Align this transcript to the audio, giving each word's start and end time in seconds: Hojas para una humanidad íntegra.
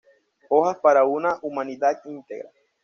Hojas 0.49 0.77
para 0.79 1.03
una 1.05 1.37
humanidad 1.43 2.01
íntegra. 2.05 2.49